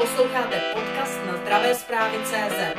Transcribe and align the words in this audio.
Posloucháte 0.00 0.56
podcast 0.74 1.18
na 1.26 1.36
zdravé 1.42 1.74
zprávy 1.74 2.16
CZ. 2.24 2.78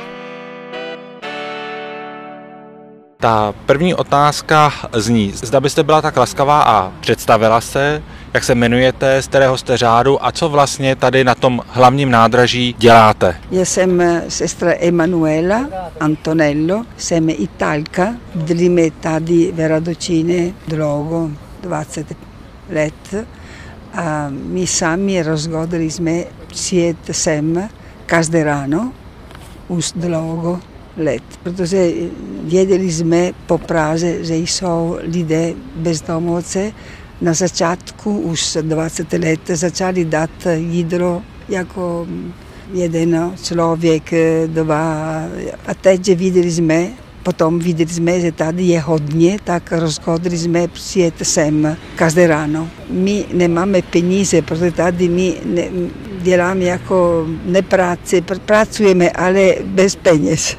Ta 3.20 3.54
první 3.66 3.94
otázka 3.94 4.72
zní, 4.92 5.32
zda 5.32 5.60
byste 5.60 5.82
byla 5.82 6.02
tak 6.02 6.16
laskavá 6.16 6.62
a 6.62 6.92
představila 7.00 7.60
se, 7.60 8.02
jak 8.34 8.44
se 8.44 8.52
jmenujete, 8.52 9.22
z 9.22 9.28
kterého 9.28 9.58
jste 9.58 9.76
řádu 9.76 10.24
a 10.24 10.32
co 10.32 10.48
vlastně 10.48 10.96
tady 10.96 11.24
na 11.24 11.34
tom 11.34 11.60
hlavním 11.68 12.10
nádraží 12.10 12.74
děláte. 12.78 13.36
Já 13.50 13.64
jsem 13.64 14.02
sestra 14.28 14.72
Emanuela 14.80 15.68
Antonello, 16.00 16.84
jsem 16.96 17.28
Italka, 17.28 18.14
bydlíme 18.34 18.90
tady 18.90 19.52
v 19.52 19.68
Radocine 19.68 20.52
dlouho, 20.68 21.30
20 21.60 22.06
let. 22.70 23.26
A 23.94 24.26
my 24.30 24.66
sami 24.66 25.22
rozhodli 25.22 25.90
jsme 25.90 26.24
přijet 26.52 26.96
sem 27.12 27.68
každé 28.06 28.44
ráno, 28.44 28.92
už 29.68 29.92
dlouho 29.96 30.60
let, 30.96 31.22
protože 31.42 31.90
věděli 32.44 32.92
jsme 32.92 33.32
po 33.46 33.58
Praze, 33.58 34.24
že 34.24 34.36
jsou 34.36 34.98
lidé 35.00 35.54
bezdomovce. 35.76 36.72
Na 37.20 37.32
začátku 37.32 38.18
už 38.18 38.58
20 38.62 39.12
let 39.12 39.40
začali 39.48 40.04
dát 40.04 40.30
jídlo 40.54 41.22
jako 41.48 42.06
jeden 42.72 43.32
člověk, 43.42 44.10
dva. 44.46 45.22
A 45.66 45.74
teď 45.80 46.18
viděli 46.18 46.50
jsme, 46.50 46.88
potom 47.22 47.58
viděli 47.58 47.90
jsme, 47.90 48.20
že 48.20 48.32
tady 48.32 48.62
je 48.62 48.80
hodně, 48.80 49.38
tak 49.44 49.72
rozhodli 49.72 50.38
jsme 50.38 50.68
přijet 50.68 51.14
sem 51.22 51.76
každé 51.96 52.26
ráno. 52.26 52.68
My 52.90 53.24
nemáme 53.32 53.82
peníze, 53.82 54.42
protože 54.42 54.70
tady 54.70 55.08
my 55.08 55.34
ne, 55.44 55.64
děláme 56.22 56.64
jako 56.64 57.26
nepráci, 57.44 58.22
pracujeme, 58.46 59.10
ale 59.10 59.54
bez 59.64 59.96
peněz. 59.96 60.56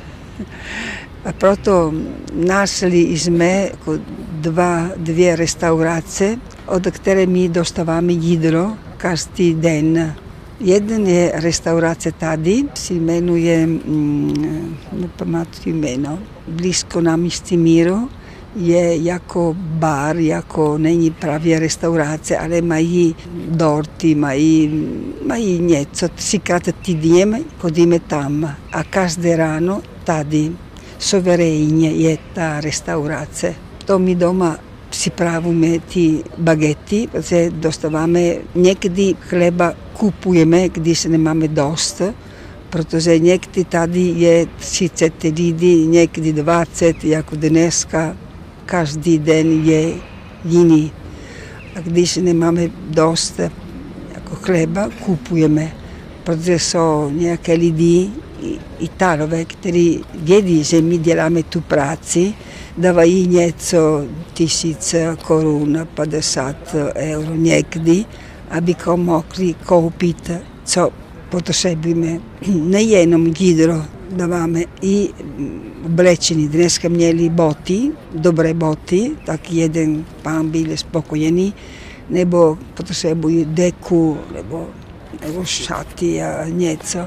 A 1.25 1.31
proto 1.33 1.93
našli 2.33 2.99
jsme 2.99 3.45
jako 3.45 3.99
dva, 4.31 4.89
dvě 4.97 5.35
restaurace, 5.35 6.35
od 6.65 6.87
které 6.91 7.25
my 7.25 7.49
dostáváme 7.49 8.11
jídlo 8.13 8.77
každý 8.97 9.53
den. 9.53 10.15
Jeden 10.59 11.07
je 11.07 11.31
restaurace 11.35 12.11
tady, 12.11 12.63
se 12.73 12.93
jmenuje, 12.93 13.67
mm, 13.67 14.77
nepamatuji 14.93 15.75
jméno, 15.75 16.19
blízko 16.47 17.01
na 17.01 17.15
místě 17.15 17.57
Míru. 17.57 18.09
Je 18.55 19.03
jako 19.03 19.55
bar, 19.57 20.17
jako 20.17 20.77
není 20.77 21.11
právě 21.11 21.59
restaurace, 21.59 22.37
ale 22.37 22.61
mají 22.61 23.15
dorty, 23.49 24.15
mají, 24.15 24.85
mají 25.27 25.59
něco. 25.59 26.09
Třikrát 26.09 26.63
týdně 26.81 27.27
chodíme 27.59 27.99
tam 27.99 28.55
a 28.71 28.83
každé 28.83 29.35
ráno 29.35 29.81
tady 30.03 30.51
suverénně 30.99 31.91
je 31.91 32.17
ta 32.33 32.61
restaurace. 32.61 33.55
To 33.85 33.99
my 33.99 34.15
doma 34.15 34.57
připravujeme 34.89 35.79
ty 35.79 36.23
bagety, 36.37 37.07
protože 37.11 37.51
dostáváme 37.51 38.19
někdy 38.55 39.15
chleba 39.19 39.73
kupujeme, 39.93 40.69
když 40.69 41.05
nemáme 41.05 41.47
dost, 41.47 42.01
protože 42.69 43.19
někdy 43.19 43.63
tady 43.63 43.99
je 43.99 44.45
30 44.57 45.23
lidí, 45.23 45.87
někdy 45.87 46.33
20, 46.33 47.03
jako 47.03 47.35
dneska, 47.35 48.17
každý 48.65 49.19
den 49.19 49.65
je 49.65 49.93
jiný. 50.45 50.91
A 51.75 51.79
když 51.79 52.17
nemáme 52.17 52.69
dost 52.89 53.39
jako 54.13 54.35
chleba, 54.35 54.89
kupujeme, 55.05 55.71
protože 56.23 56.59
jsou 56.59 57.11
nějaké 57.13 57.53
lidi, 57.53 58.09
Italové, 58.79 59.45
kteří 59.45 60.03
vědí, 60.15 60.63
že 60.63 60.81
my 60.81 60.97
děláme 60.97 61.43
tu 61.43 61.61
práci, 61.61 62.33
dávají 62.77 63.27
něco 63.27 64.05
tisíc 64.33 64.95
korun, 65.21 65.87
50 65.93 66.55
euro 66.95 67.35
někdy, 67.35 68.05
abychom 68.49 69.05
mohli 69.05 69.55
koupit, 69.65 70.31
co 70.63 70.89
potřebujeme. 71.29 72.19
Nejenom 72.47 73.33
jídlo 73.39 73.85
dáváme 74.11 74.61
i 74.81 75.09
oblečení. 75.85 76.47
Dneska 76.47 76.89
měli 76.89 77.29
boty, 77.29 77.91
dobré 78.15 78.53
boty, 78.53 79.11
tak 79.25 79.51
jeden 79.51 80.05
pán 80.21 80.49
byl 80.49 80.77
spokojený, 80.77 81.53
nebo 82.09 82.57
potřebují 82.73 83.45
deku, 83.45 84.17
nebo, 84.35 84.67
nebo 85.25 85.45
šaty 85.45 86.23
a 86.23 86.45
něco 86.47 86.99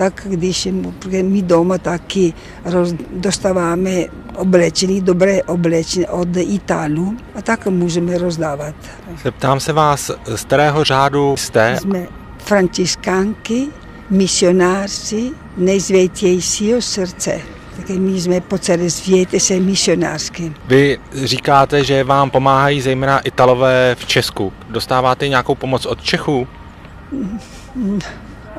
tak 0.00 0.26
když 0.30 0.68
my 1.22 1.42
doma 1.42 1.78
taky 1.78 2.32
dostáváme 3.12 3.90
oblečení, 4.36 5.00
dobré 5.00 5.42
oblečení 5.42 6.06
od 6.06 6.28
Itálu 6.36 7.16
a 7.34 7.42
tak 7.42 7.66
můžeme 7.66 8.18
rozdávat. 8.18 8.74
Zeptám 9.22 9.60
se 9.60 9.72
vás, 9.72 10.10
z 10.36 10.44
kterého 10.44 10.84
řádu 10.84 11.36
jste? 11.36 11.76
Jsme 11.80 12.06
franciskánky, 12.38 13.66
misionáři 14.10 15.30
nejsvětějšího 15.56 16.82
srdce. 16.82 17.40
Také 17.80 17.92
my 17.98 18.20
jsme 18.20 18.40
po 18.40 18.58
celé 18.58 18.90
světě 18.90 19.40
se 19.40 19.60
misionářky. 19.60 20.52
Vy 20.68 20.98
říkáte, 21.24 21.84
že 21.84 22.04
vám 22.04 22.30
pomáhají 22.30 22.80
zejména 22.80 23.18
Italové 23.18 23.96
v 23.98 24.06
Česku. 24.06 24.52
Dostáváte 24.70 25.28
nějakou 25.28 25.54
pomoc 25.54 25.86
od 25.86 26.02
Čechů? 26.02 26.46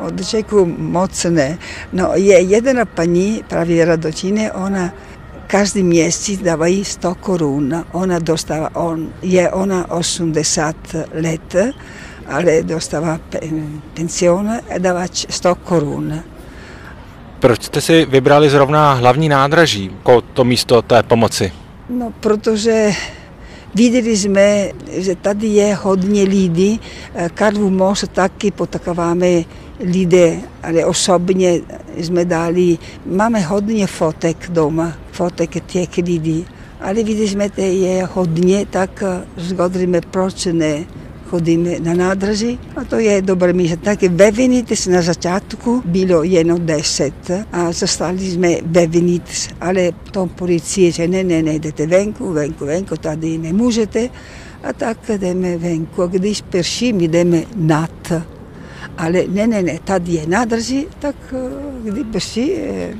od 0.08 0.28
Čeku 0.28 0.66
moc 0.78 1.24
ne. 1.24 1.58
No 1.94 2.12
je 2.16 2.42
jedna 2.42 2.86
paní, 2.86 3.44
právě 3.48 3.86
Radocine, 3.86 4.52
ona 4.52 4.94
každý 5.48 5.84
měsíc 5.84 6.42
dávají 6.42 6.86
100 6.86 7.16
korun. 7.16 7.86
Ona 7.92 8.20
dostává, 8.20 8.76
on, 8.76 9.10
je 9.22 9.52
ona 9.52 9.92
80 9.92 10.76
let, 11.14 11.56
ale 12.28 12.64
dostává 12.64 13.20
pension 13.94 14.50
a 14.50 14.78
dává 14.78 15.06
100 15.30 15.56
korun. 15.56 16.24
Proč 17.42 17.64
jste 17.64 17.82
si 17.82 18.06
vybrali 18.06 18.50
zrovna 18.50 18.94
hlavní 18.94 19.30
nádraží 19.30 19.92
jako 19.98 20.22
to 20.22 20.44
místo 20.44 20.82
té 20.82 21.04
pomoci? 21.04 21.52
No, 21.90 22.14
protože 22.20 22.92
viděli 23.76 24.18
jsme, 24.18 24.72
že 24.92 25.16
tady 25.16 25.48
je 25.48 25.76
hodně 25.76 26.24
lidí. 26.24 26.80
Karlu 27.34 27.70
most 27.70 28.08
taky 28.08 28.52
potakáváme 28.52 29.28
lidé, 29.80 30.38
ale 30.64 30.86
osobně 30.86 31.62
jsme 31.98 32.26
dali, 32.26 32.78
máme 33.06 33.40
hodně 33.40 33.88
fotek 33.88 34.50
doma, 34.50 34.94
fotek 35.12 35.66
těch 35.66 35.98
lidí, 35.98 36.46
ale 36.82 36.94
viděli 36.94 37.28
jsme, 37.28 37.50
že 37.58 37.64
je 37.64 38.06
hodně, 38.14 38.66
tak 38.66 39.04
zgodili 39.38 40.02
proč 40.12 40.46
ne 40.46 40.86
chodíme 41.32 41.80
na 41.80 41.94
nádraží 41.94 42.60
a 42.76 42.84
to 42.84 43.00
je 43.00 43.22
dobré 43.22 43.54
místo. 43.54 43.80
Tak 43.80 44.04
ve 44.04 44.32
Venice 44.32 44.76
na 44.92 45.02
začátku 45.02 45.82
bylo 45.86 46.24
jenom 46.24 46.60
deset 46.66 47.32
a 47.52 47.72
zostali 47.72 48.20
jsme 48.20 48.50
ve 48.66 48.88
Venice, 48.88 49.56
ale 49.62 49.92
tom 50.12 50.30
policie, 50.30 50.92
že 50.92 51.08
ne, 51.08 51.24
ne, 51.24 51.40
ne, 51.44 51.56
jdete 51.56 51.88
venku, 51.88 52.34
venku, 52.34 52.66
venku, 52.66 52.98
tady 52.98 53.38
nemůžete. 53.38 54.10
A 54.64 54.74
tak 54.74 54.98
jdeme 55.18 55.58
venku. 55.58 56.04
A 56.04 56.08
když 56.08 56.42
prší, 56.42 56.94
my 56.94 57.08
jdeme 57.08 57.44
nad 57.56 58.12
ale 58.98 59.26
ne, 59.28 59.48
ne, 59.48 59.64
ne, 59.64 59.80
tady 59.84 60.12
je 60.12 60.28
nádrží, 60.28 60.88
tak 61.00 61.16
eh, 61.34 61.90
kdyby 61.90 62.22
si 62.22 62.56
eh, 62.56 62.94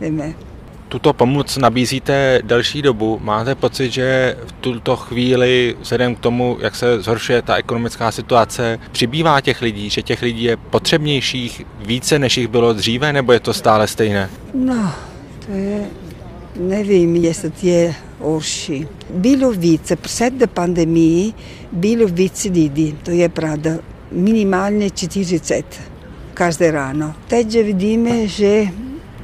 jdeme. 0.00 0.49
Tuto 0.90 1.12
pomoc 1.12 1.56
nabízíte 1.56 2.40
delší 2.44 2.82
dobu. 2.82 3.18
Máte 3.22 3.54
pocit, 3.54 3.90
že 3.92 4.36
v 4.46 4.52
tuto 4.52 4.96
chvíli, 4.96 5.76
vzhledem 5.80 6.14
k 6.14 6.18
tomu, 6.18 6.58
jak 6.60 6.76
se 6.76 7.02
zhoršuje 7.02 7.42
ta 7.42 7.56
ekonomická 7.56 8.12
situace, 8.12 8.78
přibývá 8.92 9.40
těch 9.40 9.62
lidí, 9.62 9.90
že 9.90 10.02
těch 10.02 10.22
lidí 10.22 10.42
je 10.42 10.56
potřebnějších 10.56 11.62
více, 11.86 12.18
než 12.18 12.36
jich 12.36 12.48
bylo 12.48 12.72
dříve, 12.72 13.12
nebo 13.12 13.32
je 13.32 13.40
to 13.40 13.54
stále 13.54 13.86
stejné? 13.86 14.30
No, 14.54 14.92
to 15.46 15.52
je, 15.52 15.86
nevím, 16.56 17.16
jestli 17.16 17.52
je 17.62 17.94
horší. 18.18 18.86
Bylo 19.10 19.52
více, 19.52 19.96
před 19.96 20.50
pandemií 20.54 21.34
bylo 21.72 22.06
více 22.06 22.48
lidí, 22.48 22.98
to 23.02 23.10
je 23.10 23.28
pravda 23.28 23.70
minimálně 24.12 24.90
40 24.90 25.64
každé 26.34 26.70
ráno. 26.70 27.14
Teď 27.28 27.62
vidíme, 27.62 28.26
že 28.26 28.64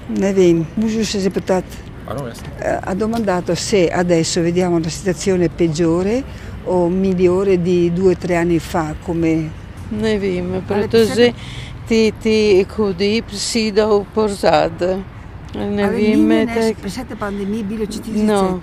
nevím, 0.08 0.66
můžu 0.76 1.04
se 1.04 1.20
zeptat. 1.20 1.64
Ano, 2.06 2.26
jasně. 2.26 2.48
Ha 2.84 2.94
domandato 2.94 3.56
se 3.56 3.90
adesso 3.90 4.42
vediamo 4.42 4.78
la 4.78 4.90
situazione 4.90 5.48
peggiore 5.48 6.22
o 6.64 6.88
migliore 6.88 7.56
di 7.56 7.90
due 7.90 8.12
o 8.12 8.14
tre 8.14 8.36
anni 8.36 8.58
fa 8.58 8.94
come... 9.04 9.50
Nevím, 9.90 10.64
protože 10.66 11.32
ty, 11.88 12.12
ty 12.22 12.66
chudy 12.68 13.22
přijdou 13.22 14.06
pořád. 14.14 14.72
Nevíme, 15.70 16.46
tak... 16.46 16.76
před 16.84 17.18
pandemii 17.18 17.62
bylo 17.62 17.86
40. 17.86 18.22
No, 18.22 18.62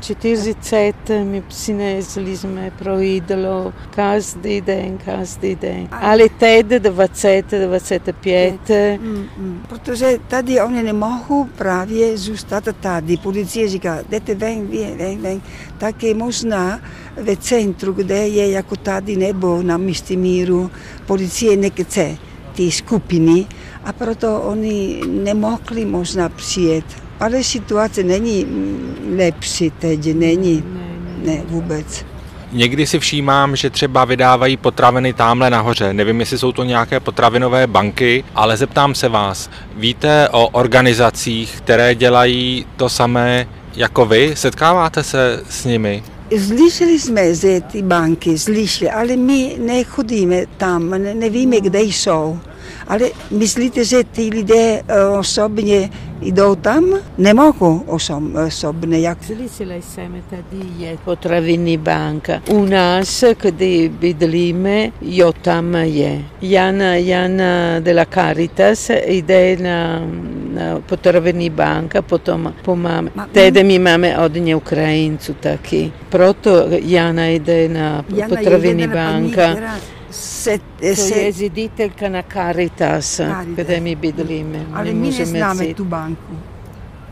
47 0.00 1.24
my 1.24 1.42
přinesli 1.42 2.36
jsme 2.36 2.72
pro 2.78 2.98
jídlo 2.98 3.72
každý 3.90 4.60
den, 4.60 4.98
každý 5.04 5.54
den. 5.54 5.88
Ale 5.90 6.28
teď 6.38 6.66
20, 6.66 7.50
25. 7.50 8.54
Mm, 9.00 9.28
mm. 9.36 9.62
Protože 9.68 10.18
tady 10.28 10.60
oni 10.60 10.82
nemohou 10.82 11.44
právě 11.44 12.18
zůstat 12.18 12.64
tady. 12.80 13.16
Policie 13.16 13.68
říká, 13.68 13.98
jdete 14.08 14.34
ven, 14.34 14.66
ven, 14.66 14.96
ven, 14.96 15.18
ven. 15.18 15.40
Tak 15.78 16.02
je 16.02 16.14
možná 16.14 16.80
ve 17.16 17.36
centru, 17.36 17.92
kde 17.92 18.28
je 18.28 18.50
jako 18.50 18.76
tady 18.76 19.16
nebo 19.16 19.62
na 19.62 19.76
místě 19.76 20.16
míru, 20.16 20.70
policie 21.06 21.56
nechce 21.56 22.16
ty 22.54 22.70
skupiny 22.70 23.46
a 23.84 23.92
proto 23.92 24.40
oni 24.40 25.00
nemohli 25.06 25.84
možná 25.84 26.28
přijet. 26.28 27.09
Ale 27.20 27.44
situace 27.44 28.02
není 28.02 28.46
lepší 29.16 29.70
teď, 29.70 30.14
není, 30.14 30.64
ne 31.24 31.42
vůbec. 31.48 32.04
Někdy 32.52 32.86
si 32.86 32.98
všímám, 32.98 33.56
že 33.56 33.70
třeba 33.70 34.04
vydávají 34.04 34.56
potraviny 34.56 35.12
tamhle 35.12 35.50
nahoře. 35.50 35.92
Nevím, 35.92 36.20
jestli 36.20 36.38
jsou 36.38 36.52
to 36.52 36.64
nějaké 36.64 37.00
potravinové 37.00 37.66
banky, 37.66 38.24
ale 38.34 38.56
zeptám 38.56 38.94
se 38.94 39.08
vás, 39.08 39.50
víte 39.76 40.28
o 40.28 40.48
organizacích, 40.48 41.54
které 41.56 41.94
dělají 41.94 42.66
to 42.76 42.88
samé 42.88 43.46
jako 43.76 44.06
vy? 44.06 44.32
Setkáváte 44.34 45.02
se 45.02 45.42
s 45.48 45.64
nimi? 45.64 46.02
Slyšeli 46.46 47.00
jsme 47.00 47.34
že 47.34 47.60
ty 47.60 47.82
banky, 47.82 48.38
slyšeli, 48.38 48.90
ale 48.90 49.16
my 49.16 49.56
nechodíme 49.58 50.46
tam, 50.56 50.90
nevíme, 50.90 51.60
kde 51.60 51.82
jsou. 51.82 52.38
Ale 52.88 53.06
myslíte, 53.30 53.84
že 53.84 54.04
ty 54.04 54.22
lidé 54.22 54.82
osobně 55.18 55.90
i 56.22 56.32
do 56.32 56.54
tam 56.62 56.84
ne 57.18 57.34
mogu 57.34 57.80
osom, 57.88 58.36
osobne. 58.36 59.02
Jak... 59.02 59.18
Slišala 59.24 59.80
sam 59.82 60.22
da 60.30 60.36
je 60.84 60.96
potravini 61.04 61.76
banka. 61.76 62.40
U 62.50 62.66
nas, 62.66 63.24
gdje 63.42 63.88
bidlime, 63.88 64.90
jo 65.00 65.32
tam 65.32 65.74
je. 65.74 66.24
Jana, 66.40 66.96
Jana 66.96 67.80
de 67.80 67.94
la 67.94 68.04
Caritas 68.04 68.90
ide 69.08 69.56
na, 69.56 70.06
na 70.52 70.80
potravini 70.88 71.50
banka, 71.50 72.02
potom 72.02 72.52
po 72.64 72.76
mame. 72.76 73.10
Ma, 73.14 73.26
Tede 73.34 73.64
mi 73.64 73.78
mame 73.78 74.18
od 74.18 74.36
nje 74.36 74.54
Ukrajincu 74.54 75.34
taki. 75.42 75.90
Proto 76.10 76.68
Jana 76.82 77.30
ide 77.30 77.68
na 77.68 78.02
Jana 78.16 78.36
potravini 78.36 78.82
ide 78.82 78.86
na 78.86 78.94
banka. 78.94 79.54
Na 79.60 79.99
Se, 80.10 80.58
se... 80.94 81.08
To 81.08 81.18
je 81.18 81.32
ředitelka 81.32 82.08
na 82.08 82.22
Caritas, 82.22 83.16
Caritas. 83.16 83.46
kde 83.54 83.80
my 83.80 83.94
bydlíme. 83.96 84.66
Ale 84.72 84.92
my 84.92 85.10
neznáme 85.10 85.74
tu 85.74 85.84
banku. 85.84 86.38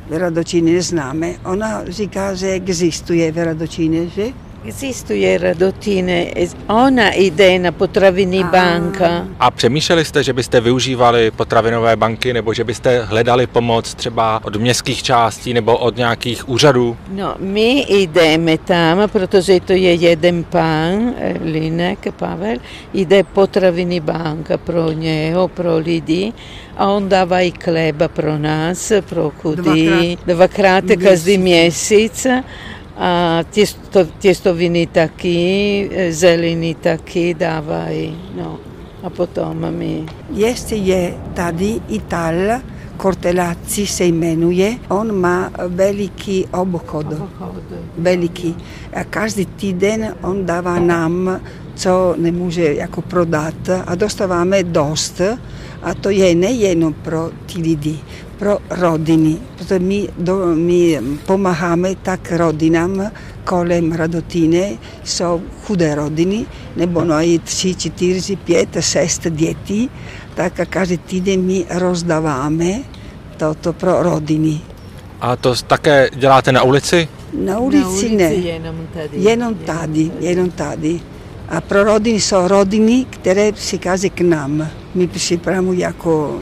V 0.08 0.18
Radočíně 0.18 0.72
neznáme. 0.72 1.34
Ona 1.44 1.84
říká, 1.88 2.34
že 2.34 2.50
existuje 2.50 3.32
v 3.32 3.44
Radočíně, 3.44 4.06
že? 4.06 4.26
Existuje 4.64 5.38
Radotine, 5.38 6.26
ona 6.66 7.14
jde 7.14 7.58
na 7.58 7.72
potravinní 7.72 8.44
banka. 8.44 9.26
A 9.40 9.50
přemýšleli 9.50 10.04
jste, 10.04 10.22
že 10.22 10.32
byste 10.32 10.60
využívali 10.60 11.30
potravinové 11.30 11.96
banky 11.96 12.32
nebo 12.32 12.54
že 12.54 12.64
byste 12.64 13.04
hledali 13.04 13.46
pomoc 13.46 13.94
třeba 13.94 14.40
od 14.44 14.56
městských 14.56 15.02
částí 15.02 15.54
nebo 15.54 15.78
od 15.78 15.96
nějakých 15.96 16.48
úřadů? 16.48 16.96
No, 17.10 17.34
my 17.38 17.86
jdeme 17.88 18.58
tam, 18.58 19.08
protože 19.08 19.60
to 19.60 19.72
je 19.72 19.94
jeden 19.94 20.44
pán, 20.44 21.14
Linek 21.44 22.14
Pavel, 22.16 22.56
jde 22.94 23.22
potravinní 23.24 24.00
banka 24.00 24.58
pro 24.58 24.92
něho, 24.92 25.48
pro 25.48 25.76
lidi 25.76 26.32
a 26.76 26.86
on 26.86 27.08
dává 27.08 27.40
i 27.40 27.52
chleba 27.62 28.08
pro 28.08 28.38
nás, 28.38 28.92
pro 29.08 29.30
chudy, 29.30 29.62
dvakrát, 29.62 30.84
dvakrát 30.84 30.84
každý 31.02 31.38
měsíc 31.38 32.26
a 32.98 33.40
těsto, 33.50 34.04
těstoviny 34.18 34.86
taky, 34.86 35.90
zeliny 36.10 36.74
taky 36.74 37.34
dávají. 37.34 38.16
No. 38.36 38.58
A 39.02 39.10
potom 39.10 39.66
my... 39.70 40.06
Ještě 40.34 40.74
je 40.74 41.14
tady 41.34 41.80
Ital, 41.88 42.60
Cortelazzi 43.02 43.86
se 43.86 44.04
jmenuje, 44.04 44.74
on 44.88 45.20
má 45.20 45.50
veliký 45.68 46.46
obchod. 46.46 47.06
Veliký. 47.98 48.56
A 48.92 49.04
každý 49.04 49.46
týden 49.46 50.14
on 50.22 50.46
dává 50.46 50.78
nám, 50.78 51.40
co 51.74 52.14
nemůže 52.18 52.74
jako 52.74 53.02
prodat 53.02 53.54
a 53.86 53.94
dostáváme 53.94 54.62
dost. 54.62 55.20
A 55.82 55.94
to 55.94 56.10
je 56.10 56.34
nejenom 56.34 56.92
pro 56.92 57.30
ty 57.46 57.62
lidi, 57.62 57.98
pro 58.38 58.58
rodiny, 58.70 59.36
protože 59.56 59.78
my, 59.78 60.08
do, 60.18 60.46
my 60.54 61.00
pomáháme 61.26 61.94
tak 62.02 62.32
rodinám 62.32 63.10
kolem 63.44 63.92
Radotine, 63.92 64.70
jsou 65.04 65.42
chudé 65.64 65.94
rodiny, 65.94 66.46
nebo 66.76 67.04
mají 67.04 67.38
tři, 67.38 67.74
čtyři, 67.74 68.36
pět, 68.36 68.68
šest 68.80 69.26
dětí, 69.30 69.90
tak 70.34 70.52
každý 70.70 70.98
týden 70.98 71.42
my 71.42 71.66
rozdáváme 71.70 72.80
toto 73.36 73.72
pro 73.72 74.02
rodiny. 74.02 74.60
A 75.20 75.36
to 75.36 75.54
také 75.66 76.10
děláte 76.14 76.52
na 76.52 76.62
ulici? 76.62 77.08
Na 77.44 77.58
ulici, 77.58 77.82
na 77.82 77.88
ulici 77.88 78.16
ne. 78.16 78.34
Jenom 78.34 78.86
tady. 78.92 79.18
Jenom 79.18 79.54
tady, 79.54 80.10
jenom 80.20 80.50
tady. 80.50 81.00
A 81.48 81.60
pro 81.60 81.84
rodiny 81.84 82.20
jsou 82.20 82.48
rodiny, 82.48 83.06
které 83.10 83.52
přichází 83.52 84.10
k 84.10 84.20
nám. 84.20 84.68
My 84.94 85.06
připravujeme 85.06 85.76
jako 85.76 86.40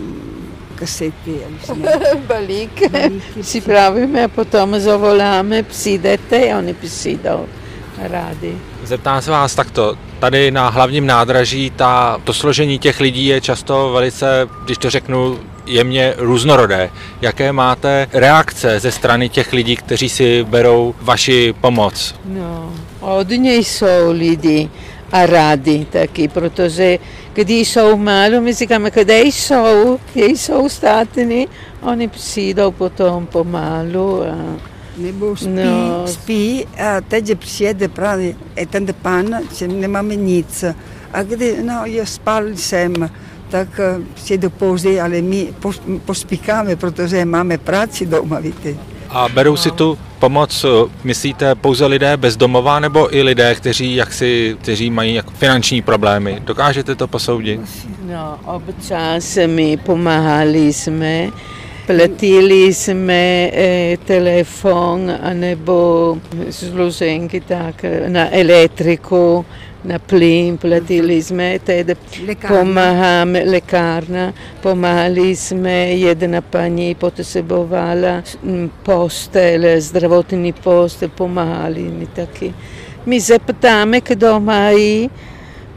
kasety. 0.76 1.40
Balík. 2.26 2.82
Připravíme 3.40 4.24
a 4.24 4.28
potom 4.28 4.80
zavoláme, 4.80 5.62
přijdete 5.62 6.52
a 6.52 6.58
oni 6.58 6.74
přijdou 6.74 7.46
rádi. 7.98 8.58
Zeptám 8.84 9.22
se 9.22 9.30
vás 9.30 9.54
takto. 9.54 9.96
Tady 10.18 10.50
na 10.50 10.68
hlavním 10.68 11.06
nádraží 11.06 11.70
ta, 11.70 12.20
to 12.24 12.34
složení 12.34 12.78
těch 12.78 13.00
lidí 13.00 13.26
je 13.26 13.40
často 13.40 13.90
velice, 13.92 14.48
když 14.64 14.78
to 14.78 14.90
řeknu, 14.90 15.38
jemně 15.66 16.14
různorodé. 16.16 16.90
Jaké 17.22 17.52
máte 17.52 18.06
reakce 18.12 18.80
ze 18.80 18.92
strany 18.92 19.28
těch 19.28 19.52
lidí, 19.52 19.76
kteří 19.76 20.08
si 20.08 20.44
berou 20.44 20.94
vaši 21.00 21.54
pomoc? 21.60 22.14
No, 22.24 22.72
hodně 23.00 23.56
jsou 23.56 24.12
lidi 24.12 24.70
a 25.12 25.26
rádi 25.26 25.84
taky, 25.84 26.28
protože 26.28 26.98
když 27.36 27.68
jsou 27.68 27.96
málo, 27.96 28.40
my 28.40 28.52
říkáme, 28.52 28.90
kde 28.90 29.22
jsou, 29.22 29.98
kde 30.12 30.26
jsou 30.26 30.68
státny, 30.68 31.48
oni 31.82 32.08
přijdou 32.08 32.70
potom 32.70 33.26
pomalu. 33.26 34.22
A... 34.22 34.36
Nebo 34.96 35.36
spí, 35.36 35.48
no. 35.48 36.06
spí 36.06 36.66
a 36.78 37.00
teď 37.00 37.38
přijede 37.38 37.88
právě 37.88 38.34
ten 38.70 38.86
pán, 39.02 39.38
že 39.54 39.68
nemáme 39.68 40.16
nic. 40.16 40.64
A 41.12 41.22
kdy, 41.22 41.62
no, 41.62 41.82
já 41.84 42.06
spal 42.06 42.44
jsem, 42.54 43.10
tak 43.48 43.68
přijde 44.14 44.48
pouze, 44.48 45.00
ale 45.00 45.22
my 45.22 45.54
pospícháme, 46.04 46.76
protože 46.76 47.24
máme 47.24 47.58
práci 47.58 48.06
doma, 48.06 48.40
víte. 48.40 48.74
A 49.10 49.28
berou 49.28 49.56
si 49.56 49.70
tu 49.70 49.98
pomoc, 50.18 50.66
myslíte, 51.04 51.54
pouze 51.54 51.86
lidé 51.86 52.16
bezdomová 52.16 52.80
nebo 52.80 53.16
i 53.16 53.22
lidé, 53.22 53.54
kteří, 53.54 53.94
jaksi, 53.94 54.56
kteří 54.62 54.90
mají 54.90 55.14
jako 55.14 55.30
finanční 55.30 55.82
problémy? 55.82 56.42
Dokážete 56.44 56.94
to 56.94 57.08
posoudit? 57.08 57.60
No, 58.02 58.38
občas 58.44 59.38
my 59.46 59.76
pomáhali 59.76 60.72
jsme, 60.72 61.28
platili 61.86 62.74
jsme 62.74 63.50
eh, 63.52 63.96
telefon 64.04 65.12
anebo 65.22 66.16
služenky 66.50 67.40
tak, 67.40 67.84
na 68.08 68.34
elektriku, 68.36 69.46
na 69.86 69.98
plyn, 69.98 70.58
platili 70.58 71.22
jsme, 71.22 71.58
tedy 71.58 71.96
pomáháme, 72.48 73.42
lekárna, 73.44 74.34
pomáhali 74.60 75.36
jsme, 75.36 75.86
jedna 75.86 76.40
paní 76.40 76.94
potřebovala 76.94 78.22
postel, 78.82 79.80
zdravotní 79.80 80.52
postel, 80.52 81.08
pomáhali 81.08 81.82
mi 81.82 82.06
taky. 82.06 82.54
My 83.06 83.20
zeptáme, 83.20 84.00
kdo 84.00 84.40
mají, 84.40 85.10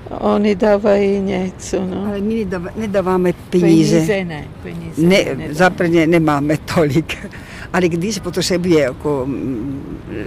Oni 0.09 0.55
dávají 0.55 1.19
něco, 1.19 1.85
no. 1.85 2.05
Ale 2.05 2.21
my 2.21 2.47
nedáváme 2.75 3.33
peníze. 3.49 3.95
Peníze 3.95 4.25
ne, 4.25 4.47
peníze 4.63 5.35
ne, 5.35 5.53
zaprvé 5.53 6.07
nemáme 6.07 6.57
tolik. 6.57 7.17
Ale 7.73 7.89
když 7.89 8.19
potřebuje 8.19 8.81
jako 8.81 9.27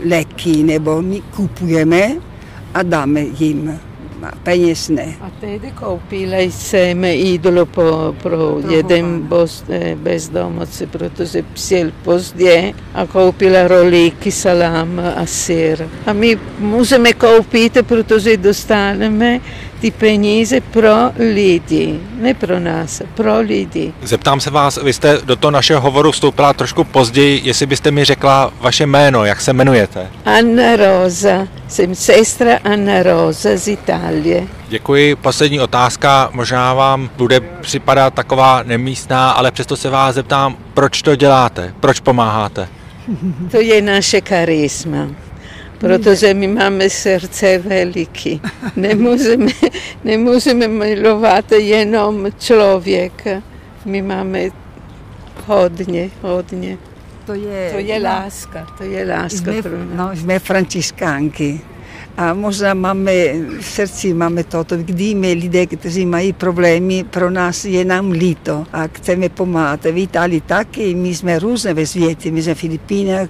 léky, 0.09 0.63
nebo 0.63 1.03
my 1.03 1.21
kupujeme 1.21 2.17
a 2.75 2.83
dáme 2.83 3.21
jim 3.21 3.81
peněz 4.43 4.89
ne. 4.89 5.15
A 5.21 5.31
tedy 5.41 5.71
koupila 5.71 6.39
jsem 6.39 7.05
jídlo 7.05 7.67
pro, 7.67 8.15
pro 8.23 8.61
jeden 8.71 9.23
boz, 9.23 9.65
bezdomovce, 9.95 10.87
protože 10.87 11.45
přijel 11.55 11.93
pozdě 12.05 12.73
a 12.95 13.07
koupila 13.07 13.69
rolíky, 13.69 14.33
salám 14.33 15.03
a 15.17 15.27
sír. 15.27 15.89
A 16.07 16.13
my 16.13 16.39
musíme 16.59 17.13
koupit, 17.13 17.79
protože 17.87 18.37
dostaneme 18.37 19.41
ty 19.83 19.91
peníze 19.91 20.61
pro 20.61 20.95
lidi, 21.35 22.01
ne 22.21 22.35
pro 22.35 22.61
nás, 22.61 23.03
pro 23.15 23.41
lidi. 23.41 23.93
Zeptám 24.03 24.41
se 24.41 24.51
vás, 24.51 24.79
vy 24.83 24.93
jste 24.93 25.19
do 25.25 25.37
toho 25.37 25.51
našeho 25.51 25.81
hovoru 25.81 26.13
vstoupila 26.13 26.53
trošku 26.53 26.85
později, 26.85 27.41
jestli 27.45 27.67
byste 27.67 27.91
mi 27.91 28.05
řekla 28.05 28.53
vaše 28.61 28.87
jméno, 28.87 29.25
jak 29.25 29.41
se 29.41 29.51
jmenujete? 29.51 30.11
Anna 30.25 30.77
Rosa, 30.77 31.49
jsem 31.69 31.95
sestra 31.95 32.59
Anna 32.65 33.03
Rosa 33.03 33.49
z 33.57 33.69
Itálie. 33.69 34.47
Děkuji. 34.69 35.17
Poslední 35.17 35.61
otázka, 35.61 36.31
možná 36.33 36.75
vám 36.75 37.11
bude 37.17 37.41
připadat 37.41 38.15
taková 38.15 38.63
nemístná, 38.63 39.31
ale 39.31 39.51
přesto 39.51 39.77
se 39.77 39.91
vás 39.91 40.15
zeptám, 40.15 40.57
proč 40.75 41.03
to 41.03 41.17
děláte, 41.17 41.75
proč 41.81 42.01
pomáháte? 42.01 42.69
To 43.51 43.61
je 43.61 43.83
naše 43.83 44.21
charisma. 44.21 45.07
Protože 45.83 46.35
my 46.35 46.47
máme 46.49 46.91
srdce 46.91 47.59
veliký. 47.59 48.41
Nemůžeme, 48.77 49.51
nemůžeme 50.05 50.69
milovat 50.69 51.53
jenom 51.53 52.27
člověka. 52.39 53.31
My 53.85 54.03
máme 54.03 54.41
hodně, 55.47 56.11
hodně. 56.21 56.79
To 57.27 57.35
je, 57.35 57.71
To 57.73 57.79
je 57.79 57.99
láska, 57.99 58.67
to 58.79 58.85
je 58.85 59.07
láska 59.07 59.53
Jsme, 59.53 59.63
pro 59.63 59.79
nás. 59.79 59.89
no, 59.95 60.17
jsme 60.17 60.39
franciškánky. 60.39 61.61
A 62.17 62.35
možná 62.35 62.75
máme 62.75 63.13
v 63.61 63.65
srdci 63.65 64.15
máme 64.15 64.45
toto, 64.45 64.77
vidíme 64.77 65.33
lidé, 65.33 65.67
kteří 65.67 66.07
mají 66.07 66.33
problémy, 66.33 67.05
pro 67.05 67.31
nás 67.31 67.65
je 67.65 67.85
nám 67.85 68.11
líto 68.11 68.67
a 68.73 68.87
chceme 68.87 69.29
pomáhat. 69.29 69.85
V 69.85 69.97
Itálii 69.99 70.41
taky, 70.41 70.95
my 70.95 71.15
jsme 71.15 71.39
různé 71.39 71.75
ve 71.75 71.87
světě, 71.87 72.31
my 72.31 72.43
jsme 72.43 72.55
v 72.55 72.59
Filipínách, 72.59 73.29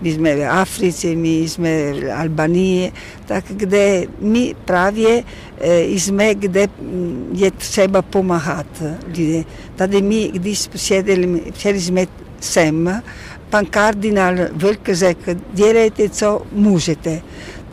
my 0.00 0.12
jsme 0.12 0.36
v 0.36 0.48
Africe, 0.48 1.06
my 1.06 1.38
jsme 1.38 1.92
v 1.92 2.12
Albanii, 2.12 2.92
tak 3.26 3.44
kde 3.48 4.06
my 4.20 4.54
právě 4.64 5.22
eh, 5.60 5.82
jsme, 5.84 6.34
kde 6.34 6.66
mm, 6.66 7.30
je 7.32 7.50
třeba 7.50 8.02
pomáhat 8.02 8.66
lidé. 9.06 9.44
Tady 9.76 10.02
my, 10.02 10.30
když 10.34 10.66
přijedli, 10.66 11.42
přijeli 11.52 11.80
jsme 11.80 12.06
sem, 12.40 13.02
pan 13.50 13.66
kardinál 13.66 14.34
Velk 14.52 14.88
řekl, 14.88 15.34
dělejte, 15.52 16.08
co 16.08 16.42
můžete. 16.52 17.22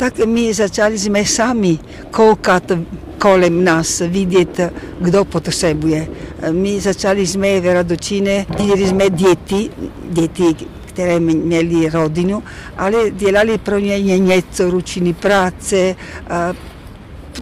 Tak 0.03 0.19
my 0.25 0.53
začali 0.53 0.99
jsme 0.99 1.25
sami 1.25 1.79
koukat 2.11 2.71
kolem 3.17 3.63
nás, 3.63 3.99
vidět, 3.99 4.59
kdo 4.99 5.25
potřebuje. 5.25 6.07
My 6.51 6.79
začali 6.79 7.27
jsme 7.27 7.59
v 7.59 7.73
Radočíně, 7.73 8.45
viděli 8.59 8.87
jsme 8.87 9.09
děti, 9.09 9.69
děti, 10.09 10.55
které 10.85 11.19
měli 11.19 11.89
rodinu, 11.89 12.43
ale 12.77 13.11
dělali 13.11 13.57
pro 13.57 13.79
ně 13.79 14.19
něco, 14.19 14.71
ruční 14.71 15.13
práce. 15.13 15.95
A 16.29 16.53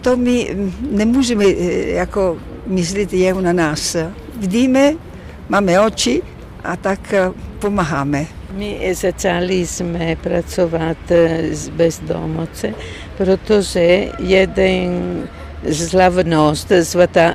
to 0.00 0.16
my 0.16 0.56
nemůžeme 0.90 1.44
eh, 1.44 1.88
jako 1.88 2.38
myslet 2.66 3.12
jen 3.12 3.44
na 3.44 3.52
nás. 3.52 3.96
Vidíme, 4.36 4.94
máme 5.48 5.80
oči 5.80 6.22
a 6.64 6.76
tak 6.76 7.12
eh, 7.12 7.30
pomáháme. 7.58 8.41
My 8.52 8.94
začali 8.94 9.66
jsme 9.66 10.16
pracovat 10.16 10.96
eh, 11.10 11.54
s 11.54 11.68
bezdomovce, 11.68 12.74
protože 13.16 14.08
jeden 14.18 15.28
Slava 15.70 16.22
Nostra, 16.22 16.84
Sveta, 16.84 17.34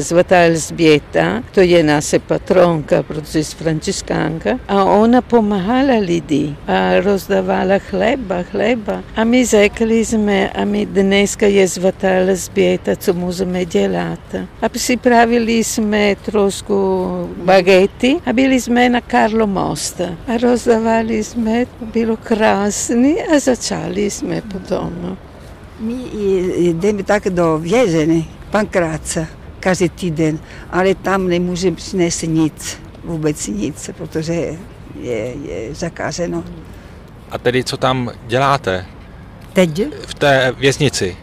Sveta 0.00 0.36
Elzbieta, 0.46 1.42
to 1.54 1.60
je 1.60 1.82
naša 1.82 2.18
patronka, 2.18 3.02
proces 3.02 3.54
franciskanka, 3.54 4.58
a 4.68 4.84
ona 4.84 5.22
pomagala 5.22 5.98
ljudi, 5.98 6.54
a 6.66 7.00
rozdavala 7.00 7.78
hleba, 7.90 8.44
hleba. 8.52 9.02
A 9.16 9.24
mi 9.24 9.44
rekli 9.44 10.04
sme, 10.04 10.50
a 10.54 10.64
mi 10.64 10.86
dneska 10.86 11.46
je 11.46 11.68
Sveta 11.68 12.08
Elzbieta, 12.08 12.94
co 12.94 13.14
možemo 13.14 13.64
delati. 13.64 14.38
A 14.60 14.68
pripravili 14.68 15.62
sme 15.62 16.16
trošku 16.24 16.76
bageti, 17.44 18.18
a 18.24 18.32
bili 18.32 18.60
sme 18.60 18.88
na 18.88 19.00
Karlo 19.00 19.46
Mosta. 19.46 20.14
A 20.28 20.36
rozdavali 20.36 21.22
sme, 21.22 21.66
bilo 21.94 22.16
krasni, 22.16 23.18
a 23.30 23.38
začali 23.38 24.10
sme 24.10 24.42
po 24.42 24.58
domu. 24.68 25.16
My 25.80 25.94
jdeme 26.56 27.02
tak 27.02 27.24
do 27.28 27.58
vězení, 27.58 28.30
Pankráce, 28.50 29.26
každý 29.60 29.88
týden, 29.88 30.38
ale 30.70 30.94
tam 30.94 31.28
nemůžeme 31.28 31.76
přinést 31.76 32.22
nic, 32.22 32.78
vůbec 33.04 33.46
nic, 33.46 33.90
protože 33.98 34.34
je, 35.00 35.34
je 35.44 35.74
zakázeno. 35.74 36.44
A 37.30 37.38
tedy 37.38 37.64
co 37.64 37.76
tam 37.76 38.10
děláte 38.26 38.86
Teď? 39.52 39.82
v 40.06 40.14
té 40.14 40.54
věznici? 40.58 41.16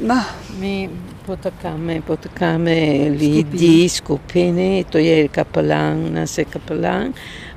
No, 0.00 0.24
My 0.58 0.90
Potakame, 1.26 2.00
potakame 2.06 3.08
ljudi, 3.08 3.88
skupine, 3.88 4.84
to 4.90 4.98
je 4.98 5.28
kapelan, 5.28 6.12
nas 6.12 6.38
je 6.38 6.44
kapelan, 6.44 7.12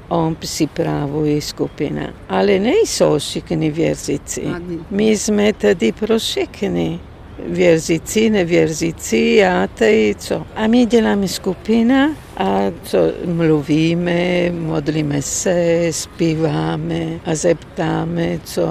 on 0.09 0.35
pripravi 0.35 1.41
skupine. 1.41 2.09
Ale 2.27 2.59
ne 2.59 2.73
so 2.85 3.15
vsi 3.15 3.41
univerzici, 3.49 4.41
mi 4.89 5.17
smo 5.17 5.51
tudi 5.51 5.91
prošekni. 5.91 6.99
Věřící, 7.47 8.29
nevěřící, 8.29 9.43
atei, 9.43 10.15
co. 10.17 10.45
A 10.55 10.67
my 10.67 10.85
děláme 10.85 11.27
skupina 11.27 12.09
a 12.37 12.59
co 12.83 12.97
mluvíme, 13.25 14.51
modlíme 14.51 15.21
se, 15.21 15.87
zpíváme 15.91 17.05
a 17.25 17.35
zeptáme, 17.35 18.39
co 18.43 18.65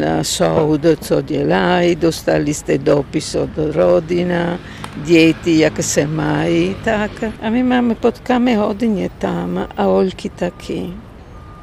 na 0.00 0.24
soud, 0.24 0.80
co 1.00 1.22
dělají, 1.22 1.96
dostali 1.96 2.54
jste 2.54 2.78
dopis 2.78 3.34
od 3.34 3.50
rodina, 3.56 4.58
děti, 4.96 5.58
jak 5.58 5.82
se 5.82 6.06
mají, 6.06 6.76
tak. 6.84 7.24
A 7.42 7.50
my 7.50 7.62
máme, 7.62 7.94
potkáme 7.94 8.56
hodně 8.56 9.10
tam 9.18 9.68
a 9.76 9.86
Olky 9.86 10.28
taky. 10.28 10.90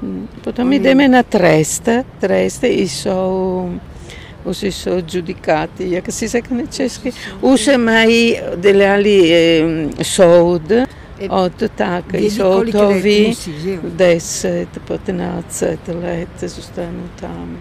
Hm. 0.01 0.28
Potom 0.44 0.74
jdeme 0.74 1.08
na 1.08 1.24
trest, 1.24 1.90
trest 2.20 2.63
jsou 2.63 3.70
už 4.44 4.64
jsou 4.64 4.92
judikáty, 5.14 5.92
jak 5.92 6.12
si 6.12 6.28
řekne 6.28 6.68
česky. 6.68 7.12
Už 7.42 7.70
mají, 7.78 8.40
dělali 8.58 9.34
eh, 10.00 10.04
soud, 10.04 10.72
od 11.30 11.54
tak, 11.76 12.12
Vědí, 12.12 12.30
jsou 12.30 12.44
kolik 12.54 12.74
let 12.76 12.82
hotoví, 12.82 13.28
musí, 13.28 13.62
že 13.62 13.72
jo? 13.72 13.80
10, 13.84 14.68
15 14.88 15.64
let 15.88 16.30
zůstanou 16.40 17.10
tam. 17.16 17.58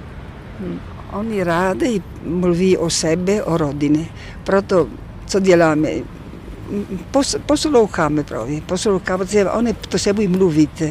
oni 1.13 1.45
rádi 1.45 2.03
mluví 2.25 2.77
o 2.77 2.91
sebe, 2.91 3.43
o 3.43 3.57
rodině. 3.57 4.07
Proto, 4.45 4.89
co 5.27 5.41
děláme? 5.41 5.89
Pos, 7.11 7.37
posloucháme 7.47 8.25
právě, 8.25 8.61
posloucháme, 8.61 9.25
protože 9.25 9.51
oni 9.51 9.73
potřebují 9.73 10.29
mluvit. 10.29 10.83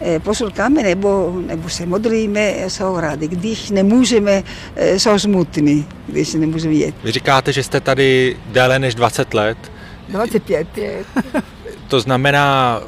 Eh, 0.00 0.20
Posloucháme 0.20 0.82
nebo, 0.82 1.34
nebo 1.46 1.68
se 1.68 1.86
modlíme, 1.86 2.54
jsou 2.68 3.00
rádi. 3.00 3.28
Když 3.28 3.70
nemůžeme, 3.70 4.42
eh, 4.76 4.98
jsou 4.98 5.18
smutní, 5.18 5.86
když 6.06 6.34
nemůžeme 6.34 6.74
jet. 6.74 6.94
Vy 7.04 7.12
říkáte, 7.12 7.52
že 7.52 7.62
jste 7.62 7.80
tady 7.80 8.36
déle 8.46 8.78
než 8.78 8.94
20 8.94 9.34
let. 9.34 9.58
25. 10.08 11.06
To 11.88 12.00
znamená, 12.00 12.80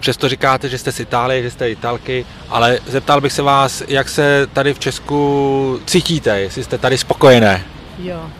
přesto 0.00 0.28
říkáte, 0.28 0.68
že 0.68 0.78
jste 0.78 0.92
z 0.92 1.00
Itálie, 1.00 1.42
že 1.42 1.50
jste 1.50 1.70
Italky, 1.70 2.26
ale 2.48 2.78
zeptal 2.86 3.20
bych 3.20 3.32
se 3.32 3.42
vás, 3.42 3.82
jak 3.88 4.08
se 4.08 4.46
tady 4.52 4.74
v 4.74 4.78
Česku 4.78 5.80
cítíte, 5.86 6.40
jestli 6.40 6.64
jste 6.64 6.78
tady 6.78 6.98
spokojené. 6.98 7.64
Jo. 7.98 8.30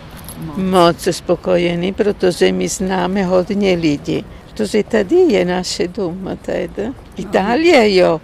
Moc 0.57 1.09
spokojený, 1.11 1.93
protože 1.93 2.53
my 2.53 2.69
známe 2.69 3.25
hodně 3.25 3.75
lidí. 3.75 4.25
Protože 4.51 4.83
tady 4.83 5.17
je 5.17 5.45
naše 5.45 5.89
doma 5.89 6.37
tady. 6.37 6.93
Itálie, 7.17 7.95
jo. 7.97 8.21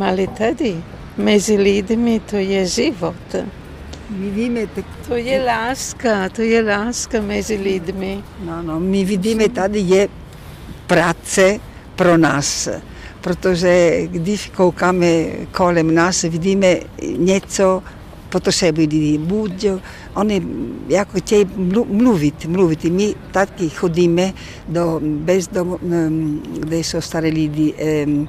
Ale 0.00 0.26
tady, 0.26 0.76
mezi 1.16 1.56
lidmi, 1.56 2.20
to 2.20 2.36
je 2.36 2.66
život. 2.66 3.14
My 4.10 4.30
víme, 4.30 4.66
tak, 4.66 4.84
To 5.08 5.14
je 5.16 5.44
láska, 5.44 6.28
to 6.28 6.42
je 6.42 6.62
láska 6.62 7.20
mezi 7.20 7.56
lidmi. 7.56 8.22
no, 8.44 8.62
no, 8.62 8.80
my 8.80 9.04
vidíme, 9.04 9.48
tady 9.48 9.78
je 9.78 10.08
práce 10.86 11.60
pro 11.96 12.16
nás. 12.16 12.68
Protože 13.20 14.00
když 14.06 14.50
koukáme 14.56 15.24
kolem 15.52 15.94
nás, 15.94 16.22
vidíme 16.22 16.76
něco, 17.16 17.82
potřebují 18.28 18.86
lidi. 18.86 19.18
Buď 19.18 19.66
oni 20.14 20.42
jako 20.88 21.18
chtějí 21.18 21.44
mlu- 21.44 21.86
mluvit, 21.92 22.46
mluvit. 22.46 22.84
My 22.84 23.14
taky 23.32 23.68
chodíme 23.68 24.32
do 24.68 25.00
bezdom, 25.02 25.76
kde 26.58 26.76
jsou 26.78 27.00
staré 27.00 27.28
lidi, 27.28 27.74
em, 27.78 28.28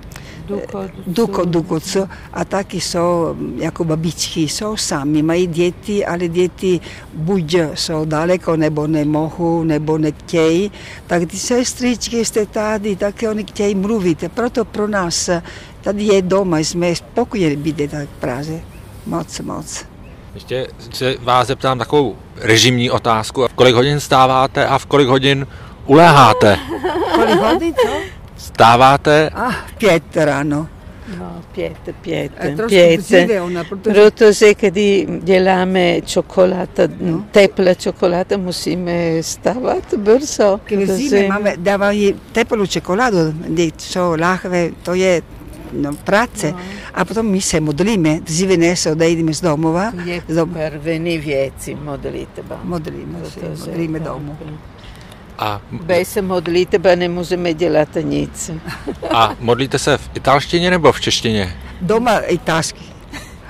Duko, 1.07 1.45
důchodců 1.45 1.99
a 2.33 2.45
taky 2.45 2.81
jsou 2.81 3.35
jako 3.57 3.83
babičky, 3.83 4.41
jsou 4.41 4.77
sami, 4.77 5.21
mají 5.21 5.47
děti, 5.47 6.05
ale 6.05 6.27
děti 6.27 6.79
buď 7.13 7.55
jsou 7.73 8.05
daleko, 8.05 8.55
nebo 8.55 8.87
nemohou, 8.87 9.63
nebo 9.63 9.97
nechtějí. 9.97 10.71
Tak 11.07 11.25
ty 11.25 11.37
sestřičky 11.37 12.25
jste 12.25 12.45
tady, 12.45 12.95
taky 12.95 13.27
oni 13.27 13.43
chtějí 13.43 13.75
mluvit. 13.75 14.23
Proto 14.33 14.65
pro 14.65 14.87
nás 14.87 15.29
tady 15.81 16.03
je 16.03 16.21
doma, 16.21 16.59
jsme 16.59 16.95
spokojeni 16.95 17.55
být 17.55 17.91
tak 17.91 18.09
v 18.09 18.19
Praze. 18.19 18.76
Moc, 19.07 19.39
moc. 19.39 19.85
Ještě 20.33 20.67
se 20.93 21.15
vás 21.21 21.47
zeptám 21.47 21.79
takovou 21.79 22.15
režimní 22.35 22.91
otázku. 22.91 23.47
V 23.47 23.53
kolik 23.53 23.75
hodin 23.75 23.99
stáváte 23.99 24.67
a 24.67 24.77
v 24.77 24.85
kolik 24.85 25.07
hodin 25.07 25.47
uléháte? 25.85 26.57
Kolik 27.15 27.39
hodin, 27.39 27.73
co? 27.73 27.87
Stáváte? 28.37 29.29
Ah, 29.35 29.53
pět 29.77 30.03
ráno. 30.15 30.67
No, 31.19 31.41
pět, 31.51 31.77
pět, 32.01 32.31
A 32.37 32.55
trošku 32.55 32.67
pět. 32.67 32.97
protože 33.69 33.93
Protože 33.93 34.53
když 34.53 35.07
děláme 35.23 36.01
čokoládu, 36.01 37.25
teplá 37.31 37.73
čokoláda, 37.73 38.37
musíme 38.37 39.23
stávat 39.23 39.93
brzo. 39.97 40.59
Zime 40.85 41.27
máme, 41.27 41.53
dávají 41.57 42.15
teplou 42.31 42.65
čokoládu, 42.65 43.17
jsou 43.77 44.15
lahve, 44.19 44.69
to 44.83 44.93
je 44.93 45.21
no, 45.73 45.95
práce. 45.95 46.53
A 46.93 47.05
potom 47.05 47.25
my 47.25 47.41
se 47.41 47.59
modlíme, 47.59 48.19
dříve 48.19 48.57
než 48.57 48.85
odejdeme 48.85 49.33
z 49.33 49.41
domova, 49.41 49.91
je 50.05 50.21
z 50.27 50.35
dom, 50.35 50.49
první 50.53 51.17
věci 51.17 51.75
modlitba. 51.75 52.59
modlíme 52.63 53.19
se, 53.29 53.65
modlíme 53.67 53.99
domů. 53.99 54.37
A, 55.39 55.61
Bez 55.71 56.17
modlitba 56.21 56.95
nemůžeme 56.95 57.53
dělat 57.53 57.89
nic. 58.01 58.51
a 59.13 59.35
modlíte 59.39 59.79
se 59.79 59.97
v 59.97 60.09
italštině 60.15 60.69
nebo 60.71 60.91
v 60.91 61.01
češtině? 61.01 61.55
Doma 61.81 62.17
italsky, 62.19 62.81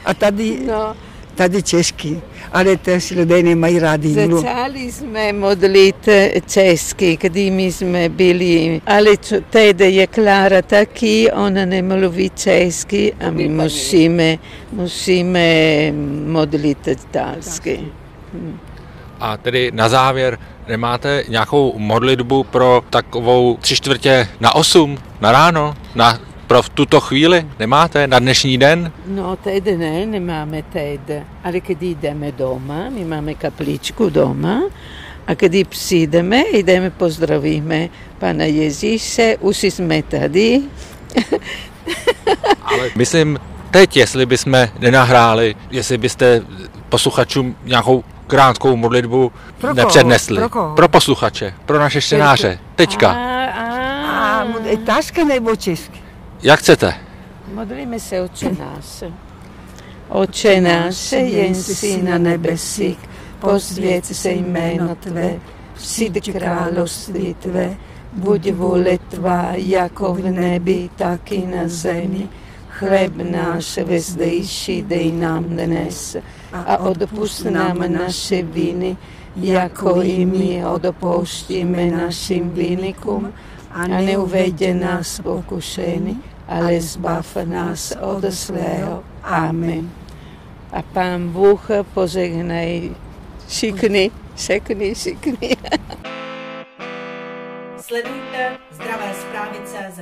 a 0.05 0.13
tady, 0.13 0.59
No, 0.67 0.95
tady 1.35 1.63
česky, 1.63 2.21
ale 2.51 2.77
też 2.77 3.11
lidé 3.11 3.43
nemají 3.43 3.79
rádi 3.79 4.07
mluv. 4.27 4.41
začali 4.41 4.91
jsme 4.91 5.33
modlit 5.33 6.09
česky, 6.47 7.17
když 7.21 7.51
my 7.51 7.71
jsme 7.71 8.09
byli, 8.09 8.81
ale 8.85 9.17
čo- 9.17 9.41
tedy 9.49 9.91
je 9.91 10.07
Klára 10.07 10.61
taky, 10.61 11.31
ona 11.31 11.65
nemluví 11.65 12.29
česky 12.35 13.13
a 13.27 13.29
my 13.31 13.47
musíme, 13.49 14.37
musíme 14.71 15.45
modlit 16.27 16.87
italsky. 16.87 17.79
A 19.19 19.37
tedy 19.37 19.71
na 19.73 19.89
závěr 19.89 20.37
nemáte 20.67 21.23
nějakou 21.29 21.73
modlitbu 21.77 22.43
pro 22.43 22.81
takovou 22.89 23.57
tři 23.61 23.75
čtvrtě 23.75 24.27
na 24.39 24.55
osm 24.55 24.97
na 25.21 25.31
ráno? 25.31 25.73
Na, 25.95 26.19
pro 26.47 26.61
v 26.61 26.69
tuto 26.69 26.99
chvíli? 27.01 27.47
Nemáte? 27.59 28.07
Na 28.07 28.19
dnešní 28.19 28.57
den? 28.57 28.91
No, 29.07 29.35
tedy 29.35 29.77
ne, 29.77 30.05
nemáme 30.05 30.63
tedy. 30.63 31.23
Ale 31.43 31.59
když 31.59 31.95
jdeme 31.95 32.31
doma, 32.31 32.89
my 32.89 33.05
máme 33.05 33.33
kapličku 33.33 34.09
doma, 34.09 34.61
a 35.27 35.33
když 35.33 35.63
přijdeme, 35.67 36.43
jdeme, 36.53 36.89
pozdravíme 36.89 37.89
Pana 38.19 38.43
Ježíše, 38.45 39.37
už 39.39 39.63
jsme 39.63 40.03
tady. 40.03 40.61
Ale 42.63 42.89
myslím, 42.95 43.39
teď, 43.71 43.97
jestli 43.97 44.25
bychom 44.25 44.67
nenahráli, 44.79 45.55
jestli 45.71 45.97
byste 45.97 46.41
posluchačům 46.89 47.55
nějakou 47.65 48.03
krátkou 48.27 48.75
modlitbu 48.75 49.31
Pro 49.57 49.67
koho? 49.69 49.73
nepřednesli. 49.73 50.37
Pro 50.37 50.49
koho? 50.49 50.75
pro 50.75 50.87
posluchače, 50.89 51.53
pro 51.65 51.79
naše 51.79 52.01
čtenáře. 52.01 52.59
Teďka. 52.75 53.11
A, 53.11 53.45
A, 53.45 54.41
a, 54.41 54.45
italsky 54.69 55.25
nebo 55.25 55.55
česky? 55.55 55.99
Jak 56.41 56.59
chcete? 56.59 56.93
modlíme 57.53 57.99
se, 57.99 58.21
Oče 58.21 58.51
náš. 58.59 59.03
Oče 60.09 60.61
náš, 60.61 61.11
jen 61.11 61.55
si 61.55 62.01
na 62.01 62.17
nebesích, 62.17 62.97
posvěť 63.39 64.05
se 64.05 64.31
jméno 64.31 64.95
Tvé, 64.95 65.39
přijď 65.73 66.31
království 66.31 67.33
Tvé, 67.33 67.77
buď 68.13 68.51
vůle 68.51 68.97
Tvá, 68.97 69.51
jako 69.55 70.13
v 70.13 70.23
nebi, 70.31 70.89
tak 70.95 71.31
i 71.31 71.47
na 71.47 71.61
zemi. 71.65 72.29
Chléb 72.69 73.13
náš 73.15 73.77
vezdejší 73.77 74.81
dej 74.81 75.11
nám 75.11 75.43
dnes 75.43 76.17
a 76.53 76.77
odpust 76.77 77.45
nám 77.45 77.93
naše 77.93 78.43
viny, 78.43 78.97
jako 79.35 80.01
i 80.01 80.25
my 80.25 80.65
odpouštíme 80.65 81.85
našim 81.85 82.49
vinikům 82.49 83.33
a 83.83 83.87
neuvejde 83.87 84.73
nás 84.73 85.19
pokušení, 85.19 86.23
ale 86.47 86.81
zbav 86.81 87.37
nás 87.43 87.93
od 88.01 88.23
zlého. 88.23 89.03
Amen. 89.23 89.91
A 90.71 90.81
pán 90.81 91.29
Bůh 91.29 91.67
požehnej 91.93 92.91
všichni, 93.47 94.11
všechny, 94.35 94.93
všichni. 94.93 95.57
Sledujte 97.77 98.57
zdravé 98.71 99.13
zprávy 99.13 99.57
CZ. 99.65 99.99